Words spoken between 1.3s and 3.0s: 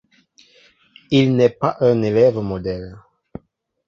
n'est pas un élève modèle.